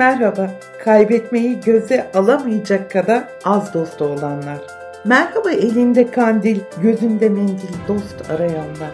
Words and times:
Merhaba, 0.00 0.50
kaybetmeyi 0.84 1.60
göze 1.60 2.10
alamayacak 2.14 2.90
kadar 2.90 3.28
az 3.44 3.74
dostu 3.74 4.04
olanlar. 4.04 4.58
Merhaba 5.04 5.50
elinde 5.50 6.10
kandil, 6.10 6.60
gözünde 6.82 7.28
mendil 7.28 7.74
dost 7.88 8.30
arayanlar. 8.30 8.90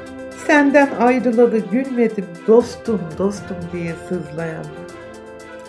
Senden 0.47 0.91
ayrılalı 0.99 1.59
gülmedim 1.59 2.25
dostum 2.47 3.01
dostum 3.19 3.57
diye 3.73 3.95
sızlayanlar. 4.09 4.87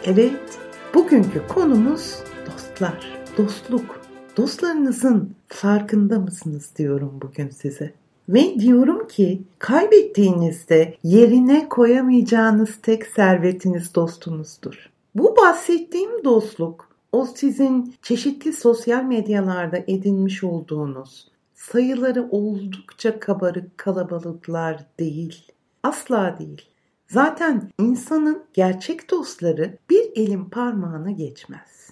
Evet, 0.05 0.59
bugünkü 0.93 1.47
konumuz 1.47 2.15
dostlar, 2.45 3.17
dostluk. 3.37 4.01
Dostlarınızın 4.37 5.35
farkında 5.47 6.19
mısınız 6.19 6.71
diyorum 6.77 7.19
bugün 7.21 7.49
size. 7.49 7.93
Ve 8.29 8.59
diyorum 8.59 9.07
ki 9.07 9.41
kaybettiğinizde 9.59 10.93
yerine 11.03 11.69
koyamayacağınız 11.69 12.69
tek 12.81 13.07
servetiniz 13.07 13.95
dostunuzdur. 13.95 14.96
Bu 15.17 15.35
bahsettiğim 15.37 16.23
dostluk 16.23 16.89
o 17.11 17.25
sizin 17.25 17.95
çeşitli 18.01 18.53
sosyal 18.53 19.03
medyalarda 19.03 19.77
edinmiş 19.77 20.43
olduğunuz 20.43 21.31
sayıları 21.53 22.27
oldukça 22.31 23.19
kabarık 23.19 23.77
kalabalıklar 23.77 24.85
değil. 24.99 25.51
Asla 25.83 26.35
değil. 26.39 26.61
Zaten 27.07 27.71
insanın 27.79 28.43
gerçek 28.53 29.11
dostları 29.11 29.77
bir 29.89 30.11
elin 30.15 30.45
parmağına 30.45 31.11
geçmez. 31.11 31.89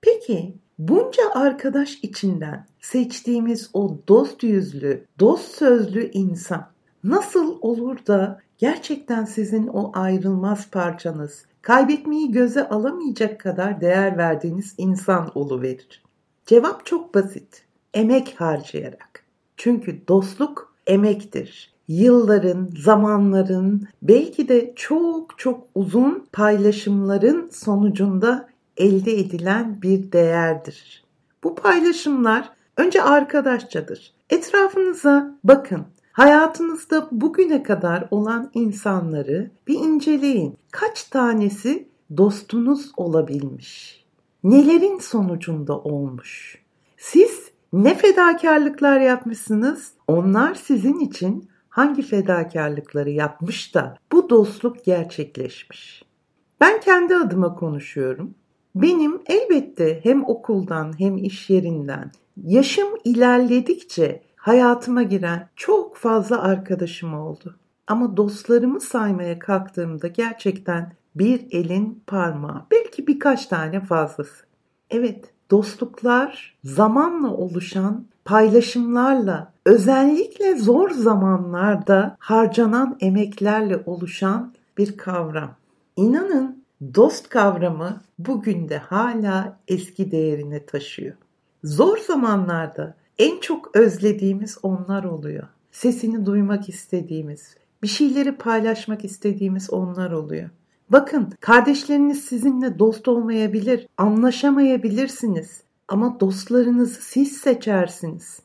Peki 0.00 0.54
bunca 0.78 1.30
arkadaş 1.34 1.98
içinden 2.02 2.66
seçtiğimiz 2.80 3.70
o 3.72 3.96
dost 4.08 4.42
yüzlü, 4.42 5.06
dost 5.20 5.54
sözlü 5.54 6.10
insan 6.10 6.72
nasıl 7.04 7.58
olur 7.60 8.06
da 8.06 8.40
gerçekten 8.58 9.24
sizin 9.24 9.66
o 9.66 9.92
ayrılmaz 9.94 10.70
parçanız, 10.70 11.44
kaybetmeyi 11.62 12.32
göze 12.32 12.68
alamayacak 12.68 13.40
kadar 13.40 13.80
değer 13.80 14.18
verdiğiniz 14.18 14.74
insan 14.78 15.30
oluverir? 15.34 16.02
Cevap 16.46 16.86
çok 16.86 17.14
basit. 17.14 17.64
Emek 17.94 18.34
harcayarak. 18.38 19.24
Çünkü 19.56 20.08
dostluk 20.08 20.74
emektir. 20.86 21.72
Yılların, 21.88 22.68
zamanların, 22.78 23.88
belki 24.02 24.48
de 24.48 24.72
çok 24.76 25.38
çok 25.38 25.66
uzun 25.74 26.26
paylaşımların 26.32 27.48
sonucunda 27.52 28.48
elde 28.76 29.18
edilen 29.18 29.82
bir 29.82 30.12
değerdir. 30.12 31.04
Bu 31.44 31.54
paylaşımlar 31.54 32.50
önce 32.76 33.02
arkadaşçadır. 33.02 34.14
Etrafınıza 34.30 35.38
bakın. 35.44 35.84
Hayatınızda 36.12 37.08
bugüne 37.12 37.62
kadar 37.62 38.08
olan 38.10 38.50
insanları 38.54 39.50
bir 39.68 39.74
inceleyin. 39.74 40.56
Kaç 40.70 41.04
tanesi 41.04 41.88
dostunuz 42.16 42.92
olabilmiş? 42.96 44.04
Nelerin 44.44 44.98
sonucunda 44.98 45.78
olmuş? 45.78 46.58
Siz 46.96 47.50
ne 47.72 47.94
fedakarlıklar 47.94 49.00
yapmışsınız? 49.00 49.92
Onlar 50.06 50.54
sizin 50.54 51.00
için 51.00 51.48
hangi 51.68 52.02
fedakarlıkları 52.02 53.10
yapmış 53.10 53.74
da 53.74 53.96
bu 54.12 54.30
dostluk 54.30 54.84
gerçekleşmiş? 54.84 56.02
Ben 56.60 56.80
kendi 56.80 57.16
adıma 57.16 57.54
konuşuyorum. 57.54 58.34
Benim 58.74 59.20
elbette 59.26 60.00
hem 60.02 60.24
okuldan 60.24 60.92
hem 60.98 61.16
iş 61.16 61.50
yerinden 61.50 62.12
yaşım 62.36 62.88
ilerledikçe 63.04 64.22
hayatıma 64.42 65.02
giren 65.02 65.48
çok 65.56 65.96
fazla 65.96 66.42
arkadaşım 66.42 67.14
oldu. 67.14 67.56
Ama 67.86 68.16
dostlarımı 68.16 68.80
saymaya 68.80 69.38
kalktığımda 69.38 70.06
gerçekten 70.06 70.92
bir 71.14 71.46
elin 71.50 72.02
parmağı, 72.06 72.62
belki 72.70 73.06
birkaç 73.06 73.46
tane 73.46 73.80
fazlası. 73.80 74.44
Evet, 74.90 75.24
dostluklar 75.50 76.58
zamanla 76.64 77.30
oluşan 77.30 78.04
paylaşımlarla, 78.24 79.52
özellikle 79.66 80.56
zor 80.56 80.90
zamanlarda 80.90 82.16
harcanan 82.18 82.96
emeklerle 83.00 83.82
oluşan 83.86 84.54
bir 84.78 84.96
kavram. 84.96 85.54
İnanın 85.96 86.64
dost 86.94 87.28
kavramı 87.28 88.00
bugün 88.18 88.68
de 88.68 88.78
hala 88.78 89.58
eski 89.68 90.10
değerini 90.10 90.66
taşıyor. 90.66 91.14
Zor 91.64 91.98
zamanlarda 91.98 93.01
en 93.18 93.40
çok 93.40 93.76
özlediğimiz 93.76 94.58
onlar 94.62 95.04
oluyor. 95.04 95.48
Sesini 95.72 96.26
duymak 96.26 96.68
istediğimiz, 96.68 97.56
bir 97.82 97.88
şeyleri 97.88 98.36
paylaşmak 98.36 99.04
istediğimiz 99.04 99.70
onlar 99.70 100.10
oluyor. 100.10 100.50
Bakın 100.90 101.32
kardeşleriniz 101.40 102.24
sizinle 102.24 102.78
dost 102.78 103.08
olmayabilir, 103.08 103.88
anlaşamayabilirsiniz 103.96 105.62
ama 105.88 106.20
dostlarınızı 106.20 107.02
siz 107.02 107.36
seçersiniz. 107.36 108.40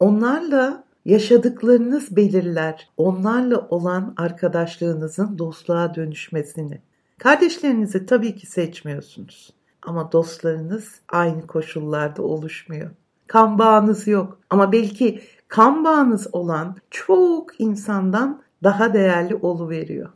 Onlarla 0.00 0.84
yaşadıklarınız 1.04 2.16
belirler 2.16 2.90
onlarla 2.96 3.68
olan 3.70 4.14
arkadaşlığınızın 4.16 5.38
dostluğa 5.38 5.94
dönüşmesini. 5.94 6.80
Kardeşlerinizi 7.18 8.06
tabii 8.06 8.36
ki 8.36 8.46
seçmiyorsunuz 8.46 9.52
ama 9.82 10.12
dostlarınız 10.12 11.00
aynı 11.08 11.46
koşullarda 11.46 12.22
oluşmuyor. 12.22 12.90
Kan 13.32 13.58
bağınız 13.58 14.06
yok 14.06 14.38
ama 14.50 14.72
belki 14.72 15.22
kan 15.48 15.84
bağınız 15.84 16.28
olan 16.32 16.76
çok 16.90 17.60
insandan 17.60 18.42
daha 18.62 18.94
değerli 18.94 19.34
oluveriyor. 19.34 20.08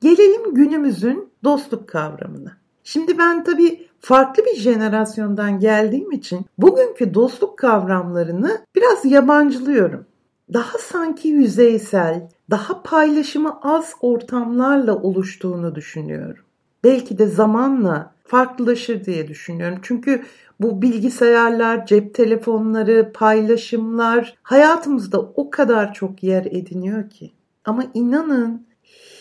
Gelelim 0.00 0.54
günümüzün 0.54 1.32
dostluk 1.44 1.88
kavramına. 1.88 2.52
Şimdi 2.84 3.18
ben 3.18 3.44
tabii 3.44 3.88
farklı 4.00 4.44
bir 4.44 4.56
jenerasyondan 4.56 5.60
geldiğim 5.60 6.12
için 6.12 6.46
bugünkü 6.58 7.14
dostluk 7.14 7.58
kavramlarını 7.58 8.66
biraz 8.74 9.04
yabancılıyorum. 9.04 10.06
Daha 10.52 10.78
sanki 10.78 11.28
yüzeysel, 11.28 12.28
daha 12.50 12.82
paylaşımı 12.82 13.58
az 13.62 13.92
ortamlarla 14.00 14.96
oluştuğunu 14.96 15.74
düşünüyorum. 15.74 16.43
Belki 16.84 17.18
de 17.18 17.26
zamanla 17.26 18.14
farklılaşır 18.24 19.04
diye 19.04 19.28
düşünüyorum. 19.28 19.78
Çünkü 19.82 20.22
bu 20.60 20.82
bilgisayarlar, 20.82 21.86
cep 21.86 22.14
telefonları, 22.14 23.12
paylaşımlar 23.14 24.36
hayatımızda 24.42 25.20
o 25.20 25.50
kadar 25.50 25.94
çok 25.94 26.22
yer 26.22 26.44
ediniyor 26.44 27.10
ki. 27.10 27.32
Ama 27.64 27.84
inanın 27.94 28.66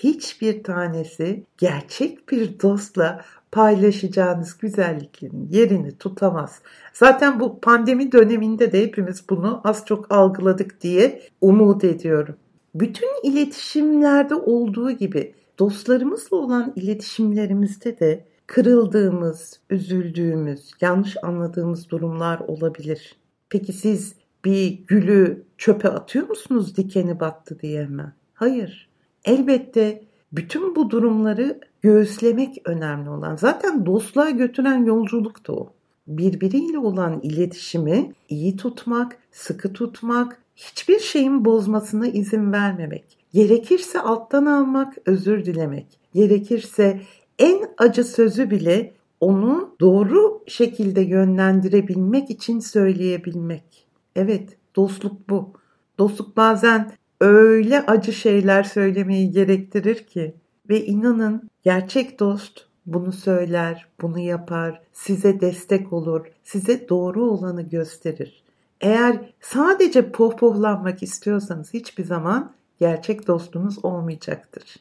hiçbir 0.03 0.63
tanesi 0.63 1.43
gerçek 1.57 2.29
bir 2.29 2.59
dostla 2.59 3.21
paylaşacağınız 3.51 4.57
güzelliklerin 4.57 5.47
yerini 5.51 5.97
tutamaz. 5.97 6.61
Zaten 6.93 7.39
bu 7.39 7.59
pandemi 7.59 8.11
döneminde 8.11 8.71
de 8.71 8.81
hepimiz 8.81 9.29
bunu 9.29 9.61
az 9.63 9.85
çok 9.85 10.11
algıladık 10.11 10.81
diye 10.81 11.21
umut 11.41 11.83
ediyorum. 11.83 12.35
Bütün 12.75 13.09
iletişimlerde 13.23 14.35
olduğu 14.35 14.91
gibi 14.91 15.33
dostlarımızla 15.59 16.37
olan 16.37 16.73
iletişimlerimizde 16.75 17.99
de 17.99 18.25
kırıldığımız, 18.47 19.59
üzüldüğümüz, 19.69 20.71
yanlış 20.81 21.15
anladığımız 21.23 21.89
durumlar 21.89 22.39
olabilir. 22.39 23.15
Peki 23.49 23.73
siz 23.73 24.15
bir 24.45 24.79
gülü 24.87 25.43
çöpe 25.57 25.89
atıyor 25.89 26.29
musunuz 26.29 26.77
dikeni 26.77 27.19
battı 27.19 27.59
diye 27.59 27.85
mi? 27.85 28.13
Hayır. 28.33 28.89
Elbette 29.25 30.03
bütün 30.31 30.75
bu 30.75 30.89
durumları 30.89 31.59
göğüslemek 31.81 32.61
önemli 32.65 33.09
olan. 33.09 33.35
Zaten 33.35 33.85
dostluğa 33.85 34.29
götüren 34.29 34.85
yolculuk 34.85 35.47
da 35.47 35.53
o. 35.53 35.73
Birbiriyle 36.07 36.77
olan 36.77 37.19
iletişimi 37.23 38.13
iyi 38.29 38.57
tutmak, 38.57 39.17
sıkı 39.31 39.73
tutmak, 39.73 40.37
hiçbir 40.55 40.99
şeyin 40.99 41.45
bozmasına 41.45 42.07
izin 42.07 42.51
vermemek. 42.51 43.22
Gerekirse 43.33 43.99
alttan 43.99 44.45
almak, 44.45 44.97
özür 45.05 45.45
dilemek. 45.45 45.99
Gerekirse 46.13 47.01
en 47.39 47.69
acı 47.77 48.03
sözü 48.03 48.51
bile 48.51 48.93
onu 49.19 49.75
doğru 49.81 50.43
şekilde 50.47 51.01
yönlendirebilmek 51.01 52.29
için 52.29 52.59
söyleyebilmek. 52.59 53.87
Evet, 54.15 54.57
dostluk 54.75 55.29
bu. 55.29 55.53
Dostluk 55.99 56.37
bazen 56.37 56.91
öyle 57.21 57.85
acı 57.85 58.13
şeyler 58.13 58.63
söylemeyi 58.63 59.31
gerektirir 59.31 59.95
ki 59.95 60.35
ve 60.69 60.85
inanın 60.85 61.49
gerçek 61.63 62.19
dost 62.19 62.65
bunu 62.85 63.11
söyler, 63.11 63.87
bunu 64.01 64.19
yapar, 64.19 64.81
size 64.91 65.41
destek 65.41 65.93
olur, 65.93 66.25
size 66.43 66.89
doğru 66.89 67.25
olanı 67.25 67.61
gösterir. 67.61 68.43
Eğer 68.81 69.33
sadece 69.41 70.11
pohpohlanmak 70.11 71.03
istiyorsanız 71.03 71.73
hiçbir 71.73 72.03
zaman 72.03 72.53
gerçek 72.83 73.27
dostunuz 73.27 73.85
olmayacaktır 73.85 74.75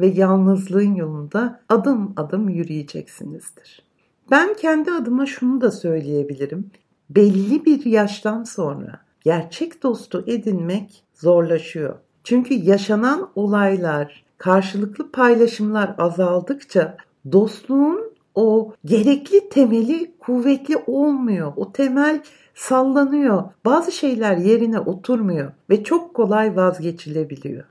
ve 0.00 0.06
yalnızlığın 0.06 0.94
yolunda 0.94 1.60
adım 1.68 2.12
adım 2.16 2.48
yürüyeceksinizdir. 2.48 3.82
Ben 4.30 4.54
kendi 4.54 4.92
adıma 4.92 5.26
şunu 5.26 5.60
da 5.60 5.70
söyleyebilirim. 5.70 6.70
Belli 7.10 7.64
bir 7.64 7.84
yaştan 7.84 8.44
sonra 8.44 9.00
gerçek 9.24 9.82
dostu 9.82 10.24
edinmek 10.26 11.04
zorlaşıyor. 11.14 11.94
Çünkü 12.24 12.54
yaşanan 12.54 13.30
olaylar, 13.34 14.24
karşılıklı 14.38 15.12
paylaşımlar 15.12 15.94
azaldıkça 15.98 16.96
dostluğun 17.32 18.05
o 18.36 18.74
gerekli 18.84 19.48
temeli 19.48 20.18
kuvvetli 20.18 20.76
olmuyor. 20.86 21.52
O 21.56 21.72
temel 21.72 22.22
sallanıyor. 22.54 23.44
Bazı 23.64 23.92
şeyler 23.92 24.36
yerine 24.36 24.80
oturmuyor 24.80 25.52
ve 25.70 25.84
çok 25.84 26.14
kolay 26.14 26.56
vazgeçilebiliyor. 26.56 27.64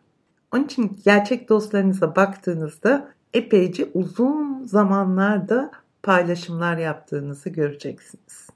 Onun 0.54 0.64
için 0.64 1.00
gerçek 1.06 1.50
dostlarınıza 1.50 2.16
baktığınızda 2.16 3.08
epeyce 3.34 3.90
uzun 3.94 4.64
zamanlarda 4.64 5.72
paylaşımlar 6.04 6.78
yaptığınızı 6.78 7.50
göreceksiniz. 7.50 8.48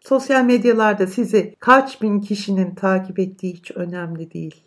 Sosyal 0.00 0.44
medyalarda 0.44 1.06
sizi 1.06 1.54
kaç 1.58 2.02
bin 2.02 2.20
kişinin 2.20 2.74
takip 2.74 3.18
ettiği 3.18 3.52
hiç 3.52 3.70
önemli 3.70 4.32
değil. 4.32 4.62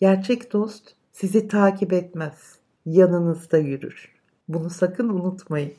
Gerçek 0.00 0.52
dost 0.52 0.94
sizi 1.12 1.48
takip 1.48 1.92
etmez, 1.92 2.58
yanınızda 2.86 3.58
yürür. 3.58 4.08
Bunu 4.48 4.70
sakın 4.70 5.08
unutmayın. 5.08 5.72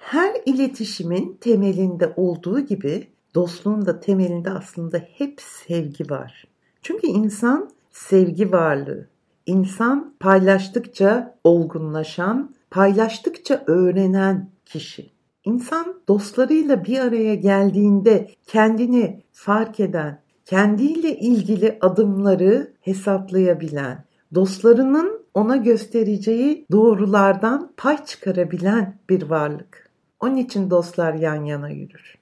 Her 0.00 0.36
iletişimin 0.46 1.38
temelinde 1.40 2.12
olduğu 2.16 2.60
gibi 2.60 3.08
dostluğun 3.34 3.86
da 3.86 4.00
temelinde 4.00 4.50
aslında 4.50 4.98
hep 4.98 5.40
sevgi 5.40 6.10
var. 6.10 6.44
Çünkü 6.82 7.06
insan 7.06 7.70
sevgi 7.90 8.52
varlığı. 8.52 9.08
İnsan 9.46 10.14
paylaştıkça 10.20 11.38
olgunlaşan, 11.44 12.54
paylaştıkça 12.70 13.64
öğrenen 13.66 14.50
kişi. 14.66 15.10
İnsan 15.44 15.94
dostlarıyla 16.08 16.84
bir 16.84 16.98
araya 16.98 17.34
geldiğinde 17.34 18.28
kendini 18.46 19.22
fark 19.32 19.80
eden, 19.80 20.20
kendiyle 20.44 21.18
ilgili 21.18 21.78
adımları 21.80 22.72
hesaplayabilen, 22.80 24.04
dostlarının 24.34 25.20
ona 25.34 25.56
göstereceği 25.56 26.66
doğrulardan 26.72 27.72
pay 27.76 28.04
çıkarabilen 28.04 28.98
bir 29.08 29.22
varlık. 29.22 29.89
Onun 30.20 30.36
için 30.36 30.70
dostlar 30.70 31.14
yan 31.14 31.44
yana 31.44 31.70
yürür. 31.70 32.14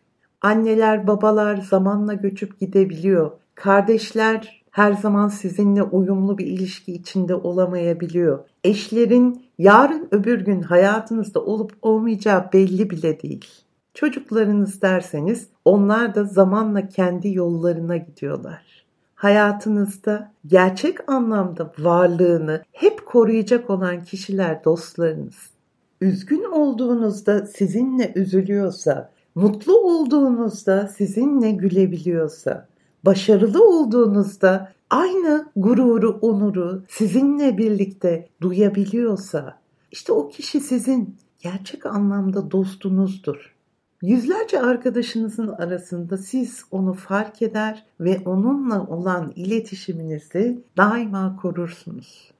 Anneler, 0.43 1.07
babalar 1.07 1.57
zamanla 1.57 2.15
göçüp 2.15 2.61
gidebiliyor. 2.61 3.31
Kardeşler 3.55 4.63
her 4.71 4.93
zaman 4.93 5.29
sizinle 5.29 5.83
uyumlu 5.83 6.39
bir 6.39 6.47
ilişki 6.47 6.93
içinde 6.93 7.35
olamayabiliyor. 7.35 8.39
Eşlerin 8.65 9.43
yarın 9.59 10.09
öbür 10.11 10.41
gün 10.41 10.63
hayatınızda 10.63 11.41
olup 11.41 11.73
olmayacağı 11.83 12.53
belli 12.53 12.91
bile 12.91 13.21
değil. 13.23 13.47
Çocuklarınız 13.95 14.83
derseniz 14.83 15.49
onlar 15.65 16.15
da 16.15 16.25
zamanla 16.25 16.89
kendi 16.89 17.35
yollarına 17.35 17.97
gidiyorlar. 17.97 18.85
Hayatınızda 19.15 20.33
gerçek 20.47 21.11
anlamda 21.11 21.73
varlığını 21.79 22.63
hep 22.73 23.07
koruyacak 23.07 23.71
olan 23.71 24.05
kişiler 24.05 24.65
dostlarınız. 24.65 25.58
Üzgün 26.01 26.45
olduğunuzda 26.45 27.47
sizinle 27.47 28.13
üzülüyorsa, 28.15 29.11
mutlu 29.35 29.81
olduğunuzda 29.81 30.89
sizinle 30.89 31.51
gülebiliyorsa, 31.51 32.69
başarılı 33.05 33.69
olduğunuzda 33.69 34.73
aynı 34.91 35.49
gururu, 35.57 36.19
onuru 36.23 36.83
sizinle 36.89 37.59
birlikte 37.59 38.29
duyabiliyorsa, 38.41 39.59
işte 39.93 40.13
o 40.13 40.29
kişi 40.29 40.61
sizin 40.61 41.17
gerçek 41.41 41.87
anlamda 41.87 42.51
dostunuzdur. 42.51 43.55
Yüzlerce 44.03 44.61
arkadaşınızın 44.61 45.49
arasında 45.49 46.17
siz 46.17 46.65
onu 46.71 46.95
fark 46.95 47.43
eder 47.43 47.85
ve 48.01 48.23
onunla 48.25 48.87
olan 48.87 49.33
iletişiminizi 49.37 50.63
daima 50.77 51.37
korursunuz. 51.37 52.31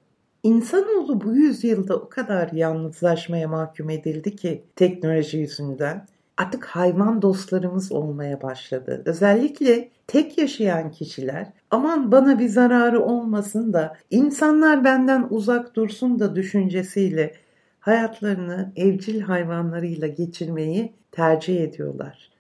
İnsanoğlu 0.43 1.21
bu 1.21 1.35
yüzyılda 1.35 1.97
o 1.97 2.09
kadar 2.09 2.53
yalnızlaşmaya 2.53 3.49
mahkum 3.49 3.91
edildi 3.91 4.37
ki 4.37 4.63
teknoloji 4.77 5.39
yüzünden 5.39 6.07
artık 6.37 6.65
hayvan 6.65 7.23
dostlarımız 7.23 7.93
olmaya 7.93 8.43
başladı. 8.43 9.03
Özellikle 9.07 9.89
tek 10.07 10.39
yaşayan 10.39 10.91
kişiler 10.91 11.53
aman 11.71 12.13
bana 12.13 12.39
bir 12.39 12.49
zararı 12.49 13.03
olmasın 13.03 13.73
da 13.73 13.97
insanlar 14.11 14.85
benden 14.85 15.27
uzak 15.31 15.77
dursun 15.77 16.19
da 16.19 16.37
düşüncesiyle 16.37 17.35
hayatlarını 17.81 18.73
evcil 18.77 19.21
hayvanlarıyla 19.21 20.09
geçirmeyi 20.09 20.93
tercih 21.13 21.61
ediyorlar. 21.61 22.31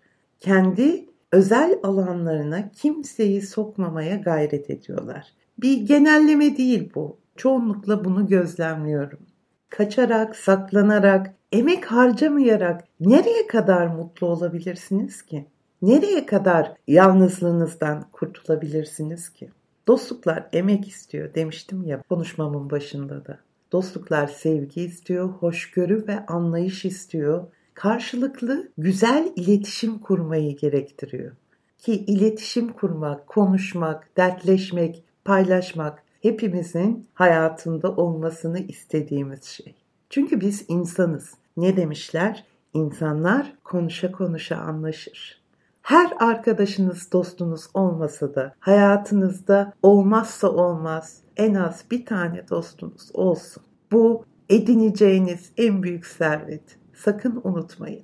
Kendi 0.40 1.04
özel 1.32 1.78
alanlarına 1.82 2.70
kimseyi 2.70 3.42
sokmamaya 3.42 4.16
gayret 4.16 4.70
ediyorlar. 4.70 5.26
Bir 5.58 5.80
genelleme 5.80 6.56
değil 6.56 6.90
bu. 6.94 7.16
Çoğunlukla 7.38 8.04
bunu 8.04 8.26
gözlemliyorum. 8.26 9.18
Kaçarak, 9.70 10.36
saklanarak, 10.36 11.34
emek 11.52 11.84
harcamayarak 11.84 12.84
nereye 13.00 13.46
kadar 13.46 13.86
mutlu 13.86 14.26
olabilirsiniz 14.26 15.22
ki? 15.22 15.46
Nereye 15.82 16.26
kadar 16.26 16.72
yalnızlığınızdan 16.88 18.04
kurtulabilirsiniz 18.12 19.28
ki? 19.28 19.50
Dostluklar 19.86 20.48
emek 20.52 20.88
istiyor 20.88 21.34
demiştim 21.34 21.84
ya 21.84 22.02
konuşmamın 22.08 22.70
başında 22.70 23.26
da. 23.26 23.38
Dostluklar 23.72 24.26
sevgi 24.26 24.82
istiyor, 24.82 25.28
hoşgörü 25.28 26.06
ve 26.08 26.26
anlayış 26.26 26.84
istiyor. 26.84 27.46
Karşılıklı 27.74 28.68
güzel 28.78 29.32
iletişim 29.36 29.98
kurmayı 29.98 30.56
gerektiriyor. 30.56 31.32
Ki 31.78 31.92
iletişim 31.92 32.72
kurmak, 32.72 33.26
konuşmak, 33.26 34.16
dertleşmek, 34.16 35.04
paylaşmak 35.24 36.07
hepimizin 36.22 37.08
hayatında 37.14 37.92
olmasını 37.92 38.58
istediğimiz 38.58 39.44
şey. 39.44 39.74
Çünkü 40.10 40.40
biz 40.40 40.64
insanız. 40.68 41.34
Ne 41.56 41.76
demişler? 41.76 42.44
İnsanlar 42.74 43.52
konuşa 43.64 44.12
konuşa 44.12 44.56
anlaşır. 44.56 45.42
Her 45.82 46.12
arkadaşınız, 46.20 47.12
dostunuz 47.12 47.66
olmasa 47.74 48.34
da 48.34 48.54
hayatınızda 48.60 49.72
olmazsa 49.82 50.48
olmaz 50.48 51.20
en 51.36 51.54
az 51.54 51.84
bir 51.90 52.06
tane 52.06 52.48
dostunuz 52.48 53.10
olsun. 53.14 53.62
Bu 53.92 54.24
edineceğiniz 54.48 55.52
en 55.56 55.82
büyük 55.82 56.06
servet. 56.06 56.78
Sakın 56.94 57.40
unutmayın. 57.44 58.02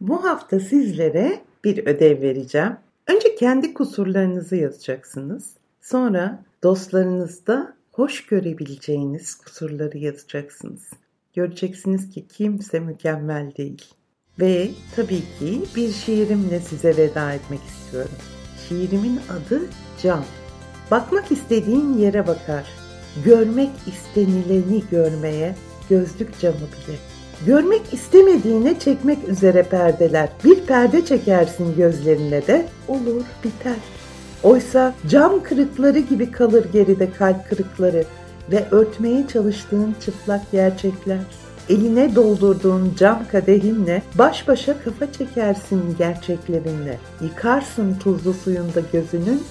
Bu 0.00 0.24
hafta 0.24 0.60
sizlere 0.60 1.40
bir 1.64 1.86
ödev 1.86 2.20
vereceğim. 2.20 2.76
Önce 3.06 3.34
kendi 3.34 3.74
kusurlarınızı 3.74 4.56
yazacaksınız. 4.56 5.56
Sonra 5.80 6.44
dostlarınızda 6.64 7.76
hoş 7.92 8.26
görebileceğiniz 8.26 9.34
kusurları 9.34 9.98
yazacaksınız. 9.98 10.90
Göreceksiniz 11.34 12.10
ki 12.10 12.26
kimse 12.28 12.80
mükemmel 12.80 13.52
değil. 13.56 13.84
Ve 14.40 14.70
tabii 14.96 15.22
ki 15.38 15.62
bir 15.76 15.92
şiirimle 15.92 16.60
size 16.60 16.96
veda 16.96 17.32
etmek 17.32 17.60
istiyorum. 17.60 18.16
Şiirimin 18.68 19.20
adı 19.30 19.62
Cam. 20.02 20.24
Bakmak 20.90 21.32
istediğin 21.32 21.98
yere 21.98 22.26
bakar. 22.26 22.66
Görmek 23.24 23.70
istenileni 23.86 24.82
görmeye 24.90 25.54
gözlük 25.88 26.40
camı 26.40 26.56
bile. 26.56 26.96
Görmek 27.46 27.94
istemediğine 27.94 28.78
çekmek 28.78 29.28
üzere 29.28 29.62
perdeler. 29.62 30.28
Bir 30.44 30.66
perde 30.66 31.04
çekersin 31.04 31.76
gözlerine 31.76 32.46
de 32.46 32.66
olur 32.88 33.24
biter. 33.44 33.76
Oysa 34.44 34.94
cam 35.08 35.42
kırıkları 35.42 35.98
gibi 35.98 36.30
kalır 36.30 36.66
geride 36.72 37.12
kalp 37.12 37.48
kırıkları 37.48 38.04
ve 38.52 38.64
örtmeye 38.70 39.26
çalıştığın 39.26 39.94
çıplak 40.04 40.52
gerçekler. 40.52 41.18
Eline 41.68 42.14
doldurduğun 42.14 42.94
cam 42.98 43.22
kadehinle 43.32 44.02
baş 44.14 44.48
başa 44.48 44.78
kafa 44.78 45.12
çekersin 45.12 45.96
gerçeklerinle. 45.98 46.98
Yıkarsın 47.20 47.94
tuzlu 47.94 48.32
suyunda 48.32 48.80
gözünün 48.92 49.42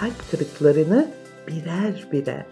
kalp 0.00 0.30
kırıklarını 0.30 1.08
birer 1.48 2.08
birer. 2.12 2.46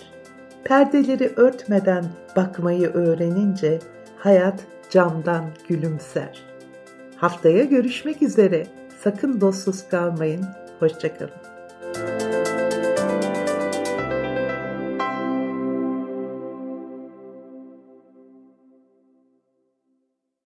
Perdeleri 0.65 1.33
örtmeden 1.37 2.05
bakmayı 2.37 2.89
öğrenince 2.89 3.79
hayat 4.19 4.61
camdan 4.91 5.45
gülümser. 5.69 6.43
Haftaya 7.17 7.65
görüşmek 7.65 8.23
üzere. 8.23 8.67
Sakın 9.05 9.41
dostsuz 9.41 9.89
kalmayın. 9.89 10.45
Hoşçakalın. 10.79 11.42